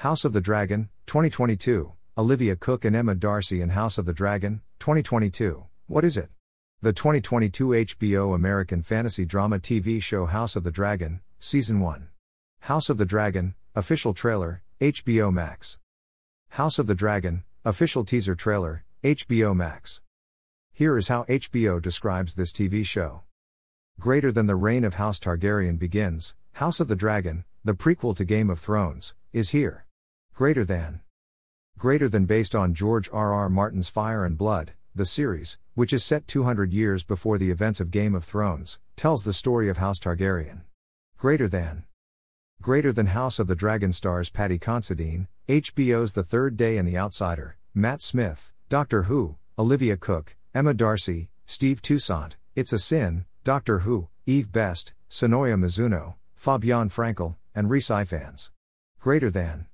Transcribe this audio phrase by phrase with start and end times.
[0.00, 1.92] House of the Dragon, 2022.
[2.16, 5.66] Olivia Cooke and Emma Darcy in House of the Dragon, 2022.
[5.88, 6.30] What is it?
[6.80, 12.08] The 2022 HBO American fantasy drama TV show House of the Dragon, Season 1.
[12.60, 15.78] House of the Dragon, official trailer, HBO Max.
[16.52, 20.00] House of the Dragon, official teaser trailer, HBO Max.
[20.72, 23.24] Here is how HBO describes this TV show.
[23.98, 28.24] Greater than the reign of House Targaryen begins, House of the Dragon, the prequel to
[28.24, 29.84] Game of Thrones, is here.
[30.40, 31.00] Greater than.
[31.76, 33.34] Greater than based on George R.
[33.34, 33.50] R.
[33.50, 37.90] Martin's Fire and Blood, the series, which is set 200 years before the events of
[37.90, 40.62] Game of Thrones, tells the story of House Targaryen.
[41.18, 41.84] Greater than.
[42.62, 46.96] Greater than House of the Dragon stars Paddy Considine, HBO's The Third Day and The
[46.96, 53.80] Outsider, Matt Smith, Doctor Who, Olivia Cooke, Emma Darcy, Steve Toussaint, It's a Sin, Doctor
[53.80, 58.50] Who, Eve Best, Sonoya Mizuno, Fabian Frankel, and Rhys Ifans.
[59.00, 59.66] Greater than.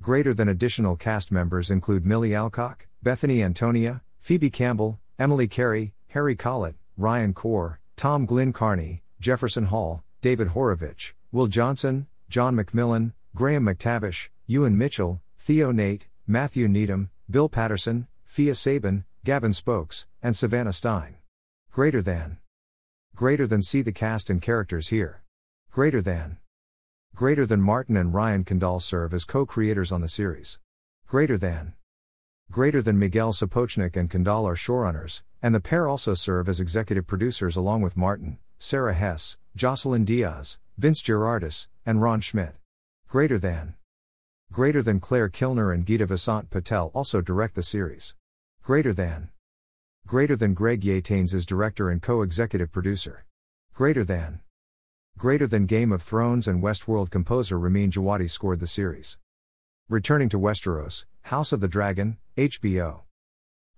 [0.00, 6.36] Greater than additional cast members include Millie Alcock, Bethany Antonia, Phoebe Campbell, Emily Carey, Harry
[6.36, 13.64] Collett, Ryan Corr, Tom Glynn Carney, Jefferson Hall, David Horovitch, Will Johnson, John Macmillan, Graham
[13.64, 20.72] McTavish, Ewan Mitchell, Theo Nate, Matthew Needham, Bill Paterson, Phia Saban, Gavin Spokes, and Savannah
[20.72, 21.16] Steyn.
[21.72, 22.38] Greater than.
[23.14, 25.22] Greater than see the cast and characters here.
[25.70, 26.38] Greater than.
[27.18, 30.60] Greater than Martin and Ryan Condal serve as co creators on the series.
[31.08, 31.74] Greater than.
[32.48, 37.08] Greater than Miguel Sapochnik and Condal are showrunners, and the pair also serve as executive
[37.08, 42.54] producers along with Martin, Sara Hess, Jocelyn Diaz, Vince Gerardis, and Ron Schmidt.
[43.08, 43.74] Greater than.
[44.52, 48.14] Greater than Claire Kilner and Geeta Vasant Patel also direct the series.
[48.62, 49.30] Greater than.
[50.06, 53.24] Greater than Greg Yaitanes is director and co executive producer.
[53.74, 54.38] Greater than.
[55.18, 59.18] Greater than Game of Thrones and Westworld composer Ramin Djawadi scored the series.
[59.88, 63.00] Returning to Westeros, House of the Dragon, HBO.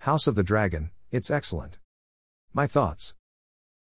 [0.00, 1.78] House of the Dragon, it's excellent.
[2.52, 3.14] My thoughts.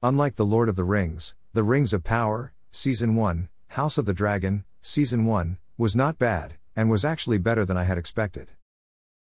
[0.04, 4.14] Unlike The Lord of the Rings, The Rings of Power, Season 1, House of the
[4.14, 8.52] Dragon, Season 1, was not bad, and was actually better than I had expected.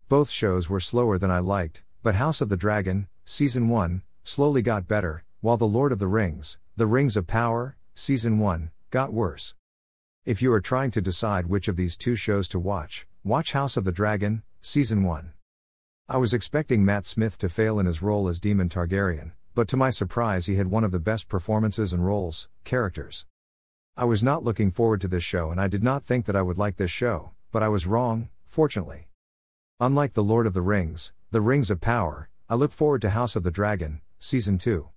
[0.09, 4.63] Both shows were slower than I liked, but House of the Dragon, Season 1, slowly
[4.63, 9.13] got better, while The Lord of the Rings, The Rings of Power, Season 1, got
[9.13, 9.55] worse.
[10.25, 13.77] If you are trying to decide which of these two shows to watch, watch House
[13.77, 15.35] of the Dragon, Season 1.
[16.09, 19.77] I was expecting Matt Smith to fail in his role as Daemon Targaryen, but to
[19.77, 23.27] my surprise, he had one of the best performances and roles, characters.
[23.95, 26.43] I was not looking forward to this show and I did not think that I
[26.43, 29.09] would like this show, but I was wrong, fortunately.
[29.81, 33.37] Unlike The Lord of the Rings, The Rings of Power, I look forward to House
[33.37, 34.89] of the Dragon, Season 2.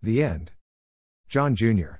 [0.00, 0.52] The End.
[1.28, 1.94] John Jr.